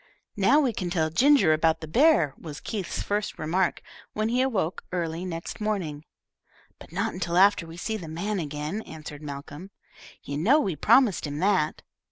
"Now 0.35 0.59
we 0.59 0.73
can 0.73 0.89
tell 0.89 1.11
Ginger 1.11 1.53
about 1.53 1.79
the 1.79 1.87
bear," 1.87 2.33
was 2.35 2.59
Keith's 2.59 3.03
first 3.03 3.37
remark, 3.37 3.83
when 4.13 4.29
he 4.29 4.41
awoke 4.41 4.83
early 4.91 5.25
next 5.25 5.61
morning. 5.61 6.05
"But 6.79 6.91
not 6.91 7.13
until 7.13 7.37
after 7.37 7.67
we 7.67 7.75
have 7.75 7.81
seen 7.81 8.01
the 8.01 8.07
man 8.07 8.39
again," 8.39 8.81
answered 8.81 9.21
Malcolm. 9.21 9.69
"You 10.23 10.39
know 10.39 10.59
we 10.59 10.75
promised 10.75 11.27
him 11.27 11.37
that." 11.37 11.83